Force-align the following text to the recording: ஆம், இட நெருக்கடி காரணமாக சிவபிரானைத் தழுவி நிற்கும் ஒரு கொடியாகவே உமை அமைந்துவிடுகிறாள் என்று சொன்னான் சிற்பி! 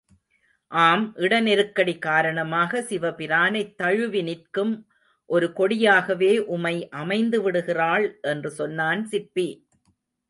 ஆம், 0.71 1.03
இட 1.17 1.33
நெருக்கடி 1.39 1.93
காரணமாக 1.99 2.81
சிவபிரானைத் 2.81 3.75
தழுவி 3.75 4.21
நிற்கும் 4.21 4.73
ஒரு 5.29 5.49
கொடியாகவே 5.57 6.33
உமை 6.49 6.75
அமைந்துவிடுகிறாள் 6.97 8.07
என்று 8.23 8.51
சொன்னான் 8.51 9.03
சிற்பி! 9.05 9.47